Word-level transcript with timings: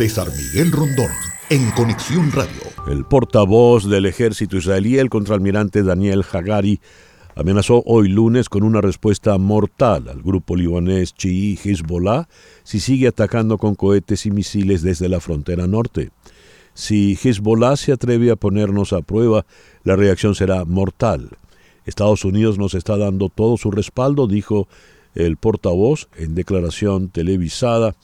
Miguel 0.00 0.72
Rondón, 0.72 1.10
en 1.50 1.70
Conexión 1.72 2.32
Radio. 2.32 2.62
El 2.88 3.04
portavoz 3.04 3.86
del 3.86 4.06
ejército 4.06 4.56
israelí, 4.56 4.96
el 4.96 5.10
contraalmirante 5.10 5.82
Daniel 5.82 6.24
Hagari, 6.32 6.80
amenazó 7.36 7.82
hoy 7.84 8.08
lunes 8.08 8.48
con 8.48 8.62
una 8.62 8.80
respuesta 8.80 9.36
mortal 9.36 10.08
al 10.08 10.22
grupo 10.22 10.56
libanés 10.56 11.12
chií 11.12 11.58
Hezbollah 11.62 12.28
si 12.62 12.80
sigue 12.80 13.08
atacando 13.08 13.58
con 13.58 13.74
cohetes 13.74 14.24
y 14.24 14.30
misiles 14.30 14.80
desde 14.80 15.10
la 15.10 15.20
frontera 15.20 15.66
norte. 15.66 16.08
Si 16.72 17.18
Hezbollah 17.22 17.76
se 17.76 17.92
atreve 17.92 18.30
a 18.30 18.36
ponernos 18.36 18.94
a 18.94 19.02
prueba, 19.02 19.44
la 19.84 19.96
reacción 19.96 20.34
será 20.34 20.64
mortal. 20.64 21.28
Estados 21.84 22.24
Unidos 22.24 22.56
nos 22.56 22.72
está 22.72 22.96
dando 22.96 23.28
todo 23.28 23.58
su 23.58 23.70
respaldo, 23.70 24.26
dijo 24.26 24.66
el 25.14 25.36
portavoz 25.36 26.08
en 26.16 26.34
declaración 26.34 27.10
televisada 27.10 27.94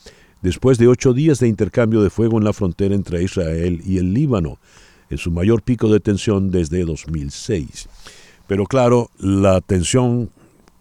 después 0.47 0.79
de 0.79 0.87
ocho 0.87 1.13
días 1.13 1.41
de 1.41 1.49
intercambio 1.49 2.03
de 2.03 2.09
fuego 2.09 2.39
en 2.39 2.45
la 2.45 2.53
frontera 2.53 2.95
entre 2.95 3.21
Israel 3.21 3.83
y 3.85 3.99
el 3.99 4.15
Líbano, 4.15 4.61
en 5.11 5.19
su 5.19 5.33
mayor 5.33 5.63
pico 5.63 5.89
de 5.89 5.99
tensión 5.99 6.53
desde 6.53 6.85
2006. 6.85 7.89
Pero 8.47 8.65
claro, 8.67 9.11
la 9.19 9.61
tensión 9.61 10.31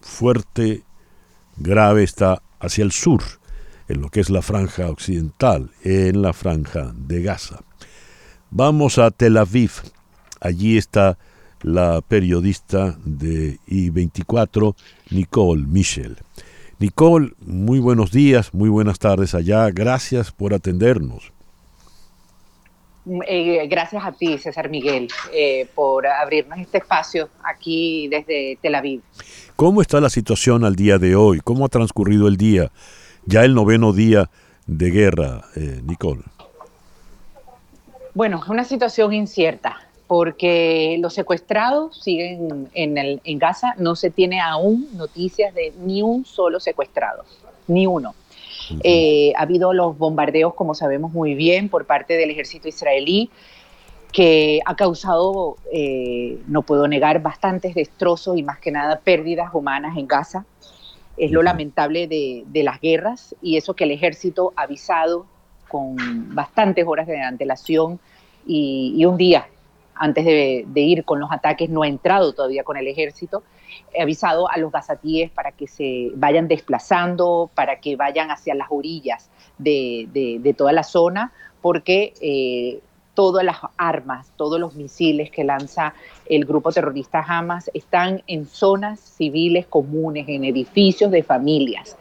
fuerte, 0.02 0.84
grave, 1.58 2.04
está 2.04 2.44
hacia 2.60 2.84
el 2.84 2.92
sur, 2.92 3.24
en 3.88 4.02
lo 4.02 4.10
que 4.10 4.20
es 4.20 4.30
la 4.30 4.44
franja 4.44 4.88
occidental, 4.88 5.72
en 5.84 6.22
la 6.22 6.34
franja 6.34 6.94
de 6.96 7.24
Gaza. 7.24 7.64
Vamos 8.52 9.00
a 9.00 9.10
Tel 9.10 9.36
Aviv. 9.36 9.72
Allí 10.42 10.78
está 10.78 11.18
la 11.64 12.02
periodista 12.02 13.00
de 13.04 13.58
I24, 13.68 14.76
Nicole 15.10 15.64
Michel. 15.66 16.18
Nicole, 16.78 17.32
muy 17.40 17.80
buenos 17.80 18.12
días, 18.12 18.54
muy 18.54 18.68
buenas 18.68 19.00
tardes 19.00 19.34
allá. 19.34 19.70
Gracias 19.72 20.32
por 20.32 20.54
atendernos. 20.54 21.32
Eh, 23.28 23.68
gracias 23.70 24.04
a 24.04 24.12
ti, 24.12 24.38
César 24.38 24.70
Miguel, 24.70 25.08
eh, 25.32 25.68
por 25.74 26.06
abrirnos 26.06 26.60
este 26.60 26.80
espacio 26.80 27.30
aquí 27.44 28.08
desde 28.10 28.58
Tel 28.62 28.76
Aviv. 28.76 29.02
¿Cómo 29.56 29.82
está 29.82 30.02
la 30.02 30.10
situación 30.10 30.66
al 30.66 30.76
día 30.76 30.98
de 30.98 31.16
hoy? 31.16 31.40
¿Cómo 31.40 31.66
ha 31.66 31.70
transcurrido 31.70 32.28
el 32.28 32.36
día? 32.36 32.72
Ya 33.26 33.46
el 33.46 33.54
noveno 33.54 33.94
día 33.94 34.30
de 34.66 34.90
guerra, 34.90 35.46
eh, 35.56 35.82
Nicole. 35.84 36.24
Bueno, 38.14 38.42
es 38.44 38.50
una 38.50 38.64
situación 38.64 39.14
incierta 39.14 39.85
porque 40.08 40.98
los 41.00 41.14
secuestrados 41.14 42.02
siguen 42.04 42.70
en, 42.74 42.98
el, 42.98 43.22
en 43.24 43.40
Gaza, 43.40 43.74
no 43.78 43.96
se 43.96 44.12
tiene 44.12 44.40
aún 44.40 44.88
noticias 44.96 45.54
de 45.54 45.74
ni 45.80 46.02
un 46.02 46.26
solo 46.26 46.60
secuestrado, 46.60 47.24
ni 47.68 47.88
uno. 47.88 48.14
Eh, 48.84 49.34
ha 49.36 49.42
habido 49.42 49.74
los 49.74 49.98
bombardeos, 49.98 50.54
como 50.54 50.76
sabemos 50.76 51.12
muy 51.12 51.34
bien, 51.34 51.70
por 51.70 51.86
parte 51.86 52.16
del 52.18 52.30
ejército 52.30 52.68
israelí, 52.68 53.30
que 54.12 54.62
ha 54.66 54.76
causado, 54.76 55.58
eh, 55.74 56.40
no 56.48 56.62
puedo 56.62 56.88
negar, 56.88 57.22
bastantes 57.22 57.76
destrozos 57.76 58.38
y 58.38 58.44
más 58.44 58.60
que 58.60 58.72
nada 58.72 59.00
pérdidas 59.00 59.54
humanas 59.54 59.98
en 59.98 60.08
Gaza. 60.08 60.46
Es 61.18 61.32
lo 61.32 61.42
lamentable 61.44 62.08
de, 62.08 62.64
las 62.64 62.80
guerras 62.80 63.36
y 63.42 63.58
eso 63.58 63.74
que 63.74 63.86
el 63.86 63.92
ejército 63.92 64.54
ha 64.56 64.64
avisado 64.64 65.26
con 65.68 65.96
bastantes 66.36 66.86
horas 66.88 67.08
de 67.08 67.20
antelación 67.22 68.00
y 68.48 69.04
un 69.06 69.18
día 69.18 69.48
antes 69.96 70.26
de, 70.26 70.66
ir 70.76 71.06
con 71.06 71.20
los 71.20 71.32
ataques, 71.32 71.70
no 71.70 71.84
ha 71.84 71.88
entrado 71.88 72.34
todavía 72.34 72.64
con 72.64 72.78
el 72.78 72.88
ejército. 72.88 73.44
He 73.94 74.02
avisado 74.02 74.50
a 74.50 74.58
los 74.58 74.72
gazatíes 74.72 75.32
para 75.32 75.52
que 75.52 75.68
se 75.68 76.12
vayan 76.16 76.48
desplazando, 76.48 77.50
para 77.54 77.80
que 77.80 77.96
vayan 77.96 78.32
hacia 78.32 78.56
las 78.56 78.68
orillas 78.70 79.30
de, 79.58 80.56
toda 80.58 80.74
la 80.74 80.84
zona, 80.84 81.32
porque 81.62 82.14
eh, 82.22 82.82
todas 83.16 83.44
las 83.44 83.58
armas, 83.78 84.32
todos 84.36 84.60
los 84.60 84.76
misiles 84.76 85.32
que 85.32 85.44
lanza 85.44 85.96
el 86.28 86.46
grupo 86.46 86.72
terrorista 86.72 87.24
Hamas 87.28 87.72
están 87.74 88.22
en 88.28 88.46
zonas 88.46 89.00
civiles 89.00 89.66
comunes, 89.66 90.28
en 90.28 90.44
edificios 90.44 91.10
de 91.10 91.24
familias. 91.24 91.98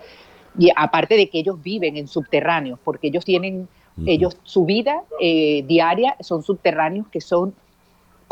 Y 0.58 0.70
aparte 0.76 1.16
de 1.16 1.28
que 1.30 1.38
ellos 1.38 1.62
viven 1.62 1.96
en 1.96 2.06
subterráneos, 2.06 2.78
porque 2.84 3.08
ellos 3.08 3.24
tienen, 3.24 3.68
ellos, 4.06 4.36
su 4.42 4.66
vida 4.66 5.02
eh, 5.20 5.64
diaria 5.66 6.16
son 6.20 6.42
subterráneos 6.42 7.08
que 7.08 7.20
son 7.20 7.54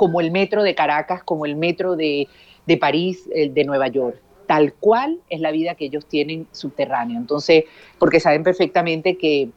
como 0.02 0.20
el 0.20 0.32
metro 0.32 0.64
de 0.64 0.74
Caracas, 0.74 1.22
como 1.22 1.46
el 1.46 1.54
metro 1.54 1.94
de, 1.94 2.26
París, 2.80 3.30
el 3.32 3.54
de 3.54 3.62
Nueva 3.62 3.86
York. 3.86 4.20
Tal 4.48 4.74
cual 4.74 5.20
es 5.28 5.38
la 5.38 5.52
vida 5.52 5.76
que 5.76 5.84
ellos 5.84 6.06
tienen 6.06 6.48
subterránea. 6.50 7.16
Entonces, 7.16 7.66
porque 8.00 8.18
saben 8.18 8.42
perfectamente 8.42 9.16
que 9.16 9.50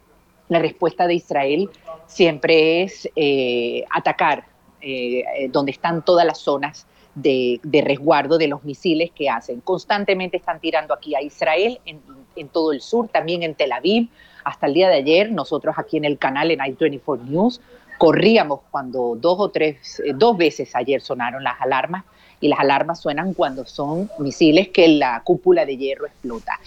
la 0.47 0.59
respuesta 0.59 1.07
de 1.07 1.15
Israel 1.15 1.67
siempre 2.05 2.83
es 2.83 3.09
eh, 3.15 3.85
atacar 3.89 4.45
eh, 4.81 5.23
eh, 5.35 5.49
donde 5.51 5.71
están 5.71 6.05
todas 6.05 6.27
las 6.27 6.37
zonas 6.37 6.85
de, 7.15 7.59
resguardo 7.83 8.37
de 8.37 8.47
los 8.47 8.63
misiles 8.63 9.09
que 9.09 9.31
hacen. 9.31 9.61
Constantemente 9.61 10.37
están 10.37 10.59
tirando 10.59 10.93
aquí 10.93 11.15
a 11.15 11.23
Israel, 11.23 11.79
en, 11.85 12.01
en, 12.35 12.49
todo 12.49 12.71
el 12.71 12.81
sur, 12.81 13.07
también 13.07 13.41
en 13.41 13.55
Tel 13.55 13.71
Aviv. 13.71 14.09
Hasta 14.43 14.67
el 14.67 14.75
día 14.75 14.89
de 14.89 14.97
ayer, 14.97 15.31
nosotros 15.31 15.73
aquí 15.79 15.97
en 15.97 16.05
el 16.05 16.19
canal, 16.19 16.51
en 16.51 16.59
i24 16.59 17.23
News, 17.23 17.61
corríamos 17.97 18.61
cuando 18.71 19.15
dos 19.15 19.39
o 19.39 19.49
tres, 19.49 19.99
eh, 19.99 20.13
dos 20.15 20.37
veces 20.37 20.75
ayer 20.75 21.01
sonaron 21.01 21.43
las 21.43 21.59
alarmas 21.61 22.03
y 22.41 22.47
las 22.47 22.59
alarmas 22.59 22.99
suenan 22.99 23.33
cuando 23.33 23.65
son 23.65 24.09
misiles 24.19 24.69
que 24.69 24.87
la 24.87 25.21
cúpula 25.23 25.65
de 25.65 25.77
hierro 25.77 26.05
explota. 26.05 26.59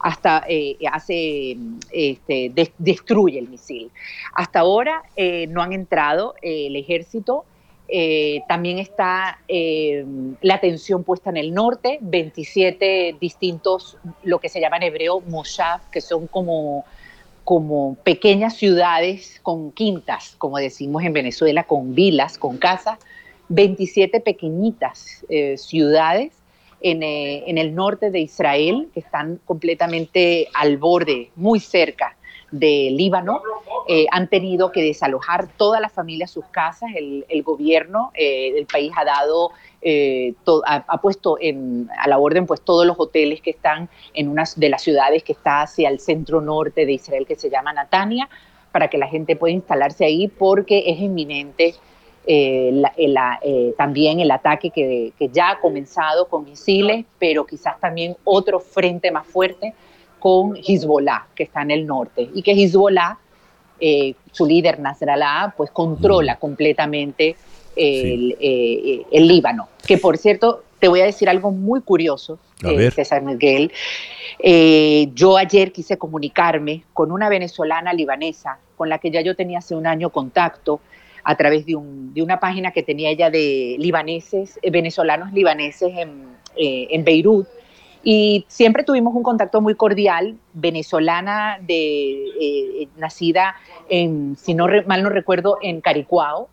Hasta 0.00 0.44
eh, 0.48 0.78
hace, 0.90 1.58
este, 1.92 2.52
destruye 2.78 3.38
el 3.38 3.48
misil. 3.48 3.90
Hasta 4.34 4.60
ahora 4.60 5.02
eh, 5.16 5.46
no 5.48 5.62
han 5.62 5.72
entrado 5.72 6.34
el 6.40 6.74
ejército. 6.74 7.44
también 8.48 8.78
está 8.78 9.40
la 9.48 10.54
atención 10.54 11.02
puesta 11.02 11.28
en 11.30 11.36
el 11.36 11.52
norte, 11.52 11.98
27 12.00 13.16
distintos, 13.20 13.98
lo 14.22 14.38
que 14.38 14.48
se 14.48 14.60
llama 14.60 14.76
en 14.76 14.84
hebreo, 14.84 15.20
moshav, 15.20 15.80
que 15.90 16.00
son 16.00 16.28
como 16.28 16.84
como 17.50 17.96
pequeñas 18.04 18.54
ciudades 18.54 19.40
con 19.42 19.72
quintas, 19.72 20.36
como 20.38 20.58
decimos 20.58 21.02
en 21.02 21.12
Venezuela, 21.12 21.64
con 21.64 21.96
vilas, 21.96 22.38
con 22.38 22.58
casas, 22.58 23.00
27 23.48 24.20
pequeñitas 24.20 25.26
eh, 25.28 25.58
ciudades 25.58 26.32
eh, 26.80 27.42
en, 27.48 27.58
el 27.58 27.74
norte 27.74 28.12
de 28.12 28.20
Israel 28.20 28.88
que 28.94 29.00
están 29.00 29.40
completamente 29.44 30.46
al 30.54 30.78
borde, 30.78 31.32
muy 31.34 31.58
cerca 31.58 32.16
de 32.50 32.90
Líbano, 32.92 33.42
eh, 33.88 34.06
han 34.10 34.28
tenido 34.28 34.72
que 34.72 34.82
desalojar 34.82 35.48
todas 35.56 35.80
las 35.80 35.92
familias 35.92 36.30
sus 36.30 36.44
casas. 36.46 36.90
El, 36.94 37.24
gobierno 37.42 38.12
del 38.14 38.66
país 38.66 38.92
ha 38.96 39.04
dado, 39.04 39.50
ha, 40.66 41.00
puesto 41.00 41.36
a 41.96 42.08
la 42.08 42.18
orden 42.18 42.46
pues 42.46 42.60
todos 42.60 42.86
los 42.86 42.98
hoteles 42.98 43.40
que 43.40 43.50
están 43.50 43.88
en 44.14 44.28
una 44.28 44.44
de 44.56 44.68
las 44.68 44.82
ciudades 44.82 45.22
que 45.22 45.32
está 45.32 45.62
hacia 45.62 45.88
el 45.88 46.00
centro 46.00 46.40
norte 46.40 46.86
de 46.86 46.92
Israel, 46.92 47.26
que 47.26 47.36
se 47.36 47.50
llama 47.50 47.72
Natania, 47.72 48.28
para 48.72 48.88
que 48.88 48.98
la 48.98 49.06
gente 49.06 49.36
pueda 49.36 49.52
instalarse 49.52 50.04
ahí 50.04 50.28
porque 50.28 50.84
es 50.86 51.00
inminente 51.00 51.74
eh, 52.26 52.82
eh, 52.96 53.74
también 53.76 54.20
el 54.20 54.30
ataque 54.30 54.70
que, 54.70 55.12
que, 55.18 55.28
ya 55.30 55.52
ha 55.52 55.60
comenzado 55.60 56.28
con 56.28 56.44
misiles, 56.44 57.06
pero 57.18 57.46
quizás 57.46 57.80
también 57.80 58.16
otro 58.24 58.60
frente 58.60 59.10
más 59.10 59.26
fuerte 59.26 59.74
con 60.20 60.56
Hezbollah, 60.56 61.26
que 61.34 61.42
está 61.42 61.62
en 61.62 61.72
el 61.72 61.86
norte, 61.86 62.30
y 62.32 62.42
que 62.42 62.52
Hezbollah, 62.52 63.18
eh, 63.80 64.14
su 64.30 64.46
líder 64.46 64.78
Nasrallah, 64.78 65.54
pues 65.56 65.70
controla 65.70 66.36
completamente 66.36 67.34
el, 67.74 68.36
el, 68.40 69.26
Líbano. 69.26 69.68
Que 69.86 69.96
por 69.96 70.18
cierto, 70.18 70.62
te 70.78 70.86
voy 70.86 71.00
a 71.00 71.06
decir 71.06 71.28
algo 71.28 71.50
muy 71.50 71.80
curioso, 71.80 72.38
César 72.94 73.22
Miguel. 73.22 73.72
yo 75.14 75.36
ayer 75.36 75.72
quise 75.72 75.96
comunicarme 75.96 76.84
con 76.92 77.10
una 77.10 77.28
venezolana 77.28 77.92
libanesa 77.92 78.58
con 78.80 78.88
la 78.88 78.98
que 78.98 79.10
ya 79.10 79.20
yo 79.20 79.36
tenía 79.36 79.58
hace 79.58 79.74
un 79.74 79.86
año 79.86 80.08
contacto 80.08 80.80
a 81.22 81.36
través 81.36 81.66
de, 81.66 81.76
un, 81.76 82.14
de 82.14 82.22
una 82.22 82.40
página 82.40 82.72
que 82.72 82.82
tenía 82.82 83.10
ella 83.10 83.28
de 83.28 83.76
libaneses, 83.78 84.58
eh, 84.62 84.70
venezolanos 84.70 85.34
libaneses 85.34 85.92
en, 85.96 86.24
eh, 86.56 86.88
en, 86.90 87.04
Beirut. 87.04 87.46
Y 88.02 88.46
siempre 88.48 88.84
tuvimos 88.84 89.14
un 89.14 89.22
contacto 89.22 89.60
muy 89.60 89.74
cordial, 89.74 90.38
venezolana, 90.54 91.58
de, 91.60 92.24
eh, 92.40 92.88
nacida, 92.96 93.56
en, 93.88 94.36
si 94.36 94.54
no 94.54 94.66
mal 94.86 95.02
no 95.02 95.10
recuerdo, 95.10 95.58
en 95.60 95.80
Caricuao. 95.80 96.48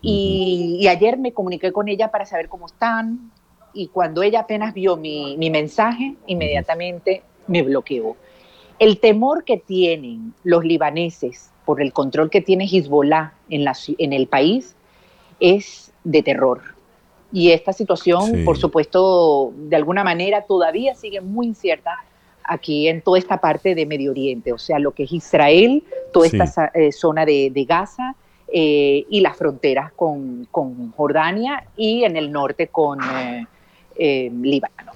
Y, 0.00 0.86
ayer 0.88 1.16
me 1.18 1.32
comuniqué 1.32 1.72
con 1.72 1.88
ella 1.88 2.10
para 2.10 2.26
saber 2.26 2.48
cómo 2.48 2.66
están. 2.66 3.32
Y 3.72 3.88
cuando 3.88 4.22
ella 4.22 4.40
apenas 4.40 4.74
vio 4.74 4.96
mi, 4.96 5.36
mi 5.36 5.50
mensaje, 5.50 6.14
inmediatamente 6.26 7.22
me 7.48 7.62
bloqueó. 7.62 8.16
El 8.78 9.00
temor 9.00 9.44
que 9.44 9.56
tienen 9.56 10.34
los 10.44 10.64
libaneses 10.64 11.50
por 11.64 11.80
el 11.80 11.92
control 11.92 12.30
que 12.30 12.40
tiene 12.40 12.66
Hezbollah 12.66 13.32
en, 13.48 13.64
la, 13.64 13.76
en 13.98 14.12
el 14.12 14.26
país 14.26 14.76
es 15.40 15.92
de 16.04 16.22
terror. 16.22 16.73
Y 17.34 17.50
esta 17.50 17.72
situación, 17.72 18.44
por 18.44 18.56
supuesto, 18.56 19.52
de 19.56 19.74
alguna 19.74 20.04
manera 20.04 20.42
todavía 20.42 20.94
sigue 20.94 21.20
muy 21.20 21.48
incierta 21.48 21.90
aquí 22.44 22.86
en 22.86 23.02
toda 23.02 23.18
esta 23.18 23.40
parte 23.40 23.74
de 23.74 23.86
Medio 23.86 24.12
Oriente, 24.12 24.52
o 24.52 24.58
sea, 24.58 24.78
lo 24.78 24.92
que 24.92 25.02
es 25.02 25.12
Israel, 25.12 25.82
toda 26.12 26.28
esta 26.28 26.70
eh, 26.72 26.92
zona 26.92 27.26
de, 27.26 27.66
Gaza 27.68 28.14
eh, 28.46 29.04
y 29.10 29.20
las 29.20 29.36
fronteras 29.36 29.92
con, 29.94 30.46
Jordania 30.96 31.64
y 31.76 32.04
en 32.04 32.16
el 32.16 32.30
norte 32.30 32.68
con 32.68 33.00
eh, 33.96 34.30
Líbano. 34.32 34.92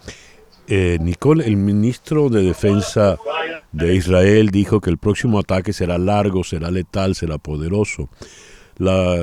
Nicole, 0.68 1.44
el 1.44 1.56
ministro 1.56 2.28
de 2.28 2.42
Defensa 2.42 3.18
de 3.72 3.96
Israel 3.96 4.50
dijo 4.50 4.80
que 4.80 4.90
el 4.90 4.98
próximo 4.98 5.40
ataque 5.40 5.72
será 5.72 5.98
largo, 5.98 6.44
será 6.44 6.70
letal, 6.70 7.16
será 7.16 7.38
poderoso. 7.38 8.08
La, 8.78 9.16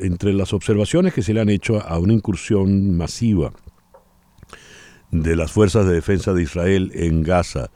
entre 0.00 0.32
las 0.32 0.52
observaciones 0.52 1.12
que 1.12 1.22
se 1.22 1.34
le 1.34 1.40
han 1.40 1.48
hecho 1.48 1.80
a 1.80 1.98
una 1.98 2.12
incursión 2.12 2.96
masiva 2.96 3.52
de 5.10 5.36
las 5.36 5.50
fuerzas 5.50 5.86
de 5.86 5.94
defensa 5.94 6.32
de 6.32 6.42
Israel 6.42 6.92
en 6.94 7.22
Gaza 7.22 7.70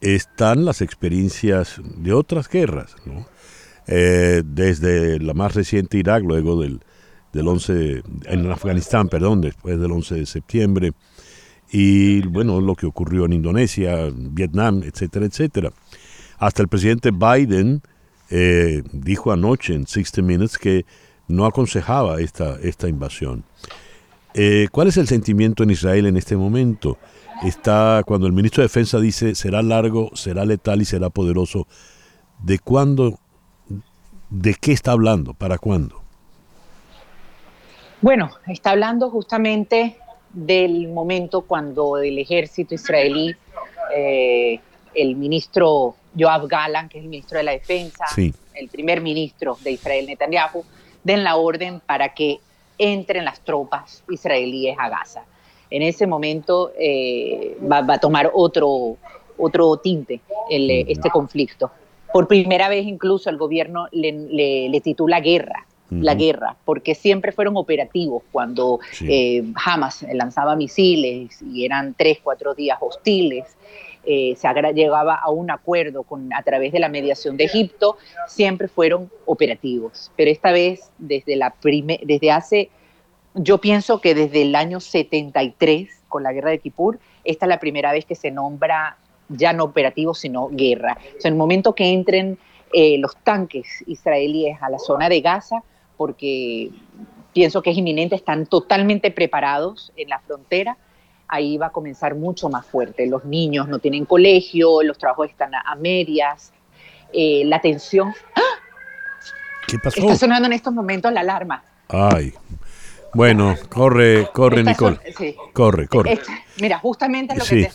están 0.00 0.64
las 0.64 0.80
experiencias 0.80 1.80
de 1.84 2.12
otras 2.12 2.48
guerras, 2.48 2.96
eh, 3.86 4.42
desde 4.44 5.18
la 5.18 5.34
más 5.34 5.54
reciente 5.54 5.98
Irak, 5.98 6.22
luego 6.24 6.60
del, 6.60 6.80
del 7.32 7.48
11, 7.48 8.02
en 8.26 8.50
Afganistán, 8.50 9.08
perdón, 9.08 9.40
después 9.40 9.78
del 9.78 9.92
11 9.92 10.14
de 10.14 10.26
septiembre, 10.26 10.92
y 11.70 12.22
bueno, 12.22 12.60
lo 12.60 12.74
que 12.74 12.86
ocurrió 12.86 13.26
en 13.26 13.34
Indonesia, 13.34 14.10
Vietnam, 14.12 14.82
etcétera, 14.82 15.26
etcétera. 15.26 15.70
Hasta 16.38 16.62
el 16.62 16.68
presidente 16.68 17.10
Biden 17.10 17.82
eh, 18.30 18.82
dijo 18.92 19.32
anoche 19.32 19.74
en 19.74 19.86
60 19.86 20.22
Minutes 20.22 20.58
que 20.58 20.86
no 21.28 21.46
aconsejaba 21.46 22.20
esta, 22.20 22.58
esta 22.60 22.88
invasión. 22.88 23.44
Eh, 24.34 24.68
¿Cuál 24.70 24.88
es 24.88 24.96
el 24.96 25.08
sentimiento 25.08 25.62
en 25.62 25.70
Israel 25.70 26.06
en 26.06 26.16
este 26.16 26.36
momento? 26.36 26.98
Está 27.42 28.02
cuando 28.06 28.26
el 28.26 28.32
ministro 28.32 28.62
de 28.62 28.66
Defensa 28.66 29.00
dice 29.00 29.34
será 29.34 29.62
largo, 29.62 30.10
será 30.14 30.44
letal 30.44 30.82
y 30.82 30.84
será 30.84 31.10
poderoso. 31.10 31.66
¿De 32.42 32.58
cuándo? 32.58 33.18
¿De 34.28 34.54
qué 34.54 34.72
está 34.72 34.92
hablando? 34.92 35.34
¿Para 35.34 35.58
cuándo? 35.58 36.00
Bueno, 38.00 38.30
está 38.46 38.70
hablando 38.70 39.10
justamente 39.10 39.96
del 40.32 40.88
momento 40.88 41.42
cuando 41.42 41.98
el 41.98 42.18
ejército 42.18 42.74
israelí, 42.74 43.34
eh, 43.94 44.60
el 44.94 45.16
ministro 45.16 45.96
Joab 46.18 46.48
Galan, 46.48 46.88
que 46.88 46.98
es 46.98 47.04
el 47.04 47.10
ministro 47.10 47.38
de 47.38 47.44
la 47.44 47.52
Defensa, 47.52 48.04
el 48.16 48.68
primer 48.68 49.00
ministro 49.00 49.56
de 49.62 49.72
Israel, 49.72 50.06
Netanyahu, 50.06 50.64
den 51.04 51.24
la 51.24 51.36
orden 51.36 51.80
para 51.80 52.14
que 52.14 52.40
entren 52.78 53.24
las 53.24 53.40
tropas 53.40 54.02
israelíes 54.08 54.76
a 54.78 54.88
Gaza. 54.88 55.24
En 55.70 55.82
ese 55.82 56.06
momento 56.06 56.72
eh, 56.78 57.56
va, 57.70 57.78
a 57.78 57.98
tomar 57.98 58.30
otro, 58.34 58.96
otro 59.38 59.76
tinte 59.76 60.20
este 60.48 61.10
conflicto. 61.10 61.70
Por 62.12 62.26
primera 62.26 62.68
vez 62.68 62.86
incluso 62.86 63.30
el 63.30 63.36
gobierno 63.36 63.86
le, 63.92 64.80
titula 64.82 65.20
guerra, 65.20 65.66
la 65.90 66.14
guerra, 66.14 66.56
porque 66.64 66.94
siempre 66.94 67.32
fueron 67.32 67.56
operativos 67.56 68.22
cuando 68.32 68.80
eh, 69.06 69.44
Hamas 69.64 70.04
lanzaba 70.12 70.56
misiles 70.56 71.40
y 71.42 71.64
eran 71.64 71.94
tres, 71.96 72.18
cuatro 72.22 72.54
días 72.54 72.78
hostiles. 72.80 73.44
Eh, 74.04 74.34
se 74.36 74.48
llegaba 74.72 75.14
a 75.14 75.30
un 75.30 75.50
acuerdo 75.50 76.04
con, 76.04 76.32
a 76.32 76.42
través 76.42 76.72
de 76.72 76.80
la 76.80 76.88
mediación 76.88 77.36
de 77.36 77.44
Egipto, 77.44 77.96
siempre 78.26 78.68
fueron 78.68 79.10
operativos. 79.26 80.10
Pero 80.16 80.30
esta 80.30 80.52
vez, 80.52 80.90
desde, 80.98 81.36
la 81.36 81.54
desde 81.62 82.30
hace, 82.30 82.70
yo 83.34 83.58
pienso 83.58 84.00
que 84.00 84.14
desde 84.14 84.42
el 84.42 84.54
año 84.54 84.80
73, 84.80 85.88
con 86.08 86.22
la 86.22 86.32
guerra 86.32 86.50
de 86.50 86.58
Kipur, 86.58 86.98
esta 87.24 87.46
es 87.46 87.48
la 87.50 87.60
primera 87.60 87.92
vez 87.92 88.04
que 88.06 88.14
se 88.14 88.30
nombra 88.30 88.96
ya 89.28 89.52
no 89.52 89.64
operativo, 89.64 90.14
sino 90.14 90.48
guerra. 90.48 90.98
O 91.16 91.20
sea, 91.20 91.28
en 91.28 91.34
el 91.34 91.38
momento 91.38 91.74
que 91.74 91.92
entren 91.92 92.38
eh, 92.72 92.98
los 92.98 93.16
tanques 93.16 93.84
israelíes 93.86 94.60
a 94.62 94.70
la 94.70 94.78
zona 94.78 95.08
de 95.08 95.20
Gaza, 95.20 95.62
porque 95.96 96.70
pienso 97.32 97.62
que 97.62 97.70
es 97.70 97.78
inminente, 97.78 98.16
están 98.16 98.46
totalmente 98.46 99.10
preparados 99.10 99.92
en 99.96 100.08
la 100.08 100.18
frontera, 100.20 100.76
ahí 101.30 101.56
va 101.56 101.66
a 101.66 101.70
comenzar 101.70 102.14
mucho 102.14 102.48
más 102.48 102.66
fuerte. 102.66 103.06
Los 103.06 103.24
niños 103.24 103.68
no 103.68 103.78
tienen 103.78 104.04
colegio, 104.04 104.82
los 104.82 104.98
trabajos 104.98 105.30
están 105.30 105.54
a, 105.54 105.74
medias, 105.76 106.52
eh, 107.12 107.42
la 107.46 107.60
tensión. 107.60 108.12
¡Ah! 108.34 108.40
¿Qué 109.66 109.78
pasó? 109.78 110.00
Está 110.00 110.16
sonando 110.16 110.46
en 110.46 110.52
estos 110.52 110.74
momentos 110.74 111.12
la 111.12 111.20
alarma. 111.20 111.62
Ay. 111.88 112.34
Bueno, 113.14 113.56
corre, 113.68 114.28
corre, 114.32 114.62
Nicole. 114.62 114.98
Corre, 115.52 115.88
corre. 115.88 116.20
mira, 116.60 116.78
justamente 116.78 117.34
es 117.34 117.38
lo 117.40 117.44
que 117.44 117.70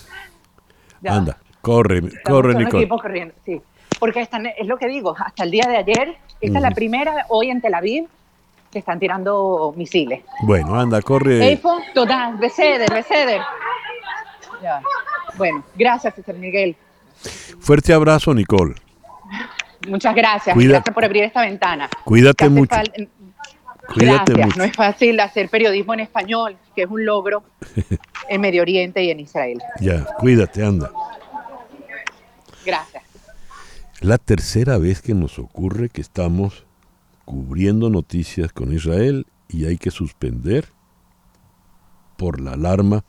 te... 1.02 1.10
Anda, 1.10 1.38
corre, 1.62 2.02
corre, 2.24 2.56
Nicole. 2.56 2.88
Corriendo, 2.88 3.34
sí. 3.46 3.62
Porque 4.00 4.22
es 4.22 4.68
lo 4.68 4.78
que 4.78 4.88
digo, 4.88 5.16
hasta 5.18 5.44
el 5.44 5.52
día 5.52 5.66
de 5.68 5.78
ayer, 5.78 6.18
esta 6.42 6.58
es 6.58 6.62
la 6.62 6.72
primera, 6.72 7.26
hoy 7.30 7.50
en 7.50 7.62
Tel 7.62 7.74
Aviv, 7.74 8.08
que 8.76 8.80
están 8.80 9.00
tirando 9.00 9.74
misiles. 9.78 10.22
Bueno, 10.42 10.78
anda, 10.78 11.02
corre. 11.02 11.58
total, 11.94 12.36
Beceder, 12.36 12.92
Beceder. 12.94 13.40
Bueno, 15.38 15.64
gracias, 15.78 16.14
César 16.14 16.36
Miguel. 16.36 16.76
Fuerte 17.62 17.94
abrazo, 17.94 18.34
Nicole. 18.34 18.76
Muchas 19.88 20.14
gracias. 20.14 20.58
Gracias 20.58 20.94
por 20.94 21.06
abrir 21.06 21.24
esta 21.24 21.40
ventana. 21.40 21.88
Cuídate 22.04 22.50
mucho. 22.50 22.76
Cuídate 23.94 24.34
gracias. 24.34 24.58
No 24.58 24.66
es 24.66 24.76
fácil 24.76 25.18
hacer 25.22 25.48
periodismo 25.48 25.94
en 25.94 26.02
español, 26.02 26.58
que 26.76 26.82
es 26.82 26.90
un 26.90 27.06
logro 27.06 27.44
en 28.28 28.42
Medio 28.42 28.62
Oriente 28.62 29.02
y 29.02 29.10
en 29.10 29.22
Israel. 29.22 29.62
Ya, 29.80 30.04
cuídate, 30.20 30.66
anda. 30.66 30.92
Gracias. 32.66 33.04
La 34.02 34.18
tercera 34.18 34.78
vez 34.78 35.02
que 35.02 35.14
nos 35.14 35.40
ocurre 35.40 35.88
que 35.88 36.02
estamos 36.02 36.66
cubriendo 37.26 37.90
noticias 37.90 38.54
con 38.54 38.72
Israel 38.74 39.26
y 39.50 39.66
hay 39.66 39.78
que 39.78 39.92
suspender 39.92 40.70
por 42.18 42.40
la 42.40 42.54
alarma 42.54 43.04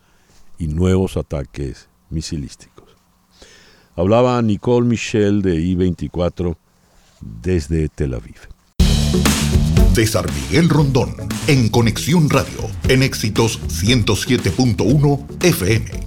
y 0.59 0.67
nuevos 0.67 1.17
ataques 1.17 1.89
misilísticos. 2.11 2.97
Hablaba 3.95 4.41
Nicole 4.43 4.87
Michel 4.87 5.43
de 5.43 5.57
I-24 5.57 6.57
desde 7.21 7.89
Tel 7.89 8.15
Aviv. 8.15 8.37
César 9.95 10.27
Miguel 10.31 10.69
Rondón, 10.69 11.15
en 11.47 11.71
Conexión 11.71 12.29
Radio, 12.29 12.69
en 12.89 13.03
Éxitos 13.03 13.61
107.1 13.69 15.43
FM. 15.43 16.06